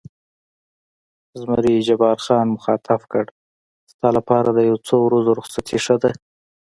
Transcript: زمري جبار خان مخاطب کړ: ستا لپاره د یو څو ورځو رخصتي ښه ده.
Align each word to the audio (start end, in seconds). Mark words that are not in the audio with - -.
زمري 1.39 1.75
جبار 1.87 2.17
خان 2.25 2.45
مخاطب 2.55 3.01
کړ: 3.11 3.25
ستا 3.91 4.09
لپاره 4.17 4.49
د 4.51 4.59
یو 4.69 4.77
څو 4.87 4.95
ورځو 5.03 5.31
رخصتي 5.39 5.77
ښه 5.85 5.95
ده. 6.03 6.11